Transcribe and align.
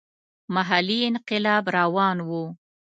محلي 0.55 0.99
انقلاب 1.09 1.63
روان 1.77 2.17
وو. 2.29 2.43